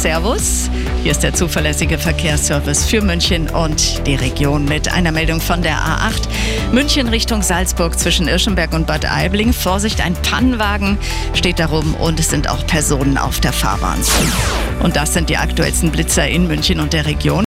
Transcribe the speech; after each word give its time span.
Servus. 0.00 0.70
Hier 1.02 1.12
ist 1.12 1.22
der 1.22 1.34
zuverlässige 1.34 1.98
Verkehrsservice 1.98 2.86
für 2.86 3.02
München 3.02 3.50
und 3.50 4.06
die 4.06 4.14
Region 4.14 4.64
mit 4.64 4.90
einer 4.90 5.12
Meldung 5.12 5.42
von 5.42 5.60
der 5.60 5.76
A8. 5.76 6.22
München 6.72 7.06
Richtung 7.08 7.42
Salzburg 7.42 7.98
zwischen 7.98 8.26
Irschenberg 8.26 8.72
und 8.72 8.86
Bad 8.86 9.04
Aibling. 9.04 9.52
Vorsicht, 9.52 10.00
ein 10.00 10.14
Pannenwagen 10.14 10.96
steht 11.34 11.58
darum 11.58 11.94
und 11.96 12.18
es 12.18 12.30
sind 12.30 12.48
auch 12.48 12.66
Personen 12.66 13.18
auf 13.18 13.40
der 13.40 13.52
Fahrbahn. 13.52 14.00
Und 14.82 14.96
das 14.96 15.12
sind 15.12 15.28
die 15.28 15.36
aktuellsten 15.36 15.90
Blitzer 15.90 16.26
in 16.26 16.48
München 16.48 16.80
und 16.80 16.94
der 16.94 17.04
Region. 17.04 17.38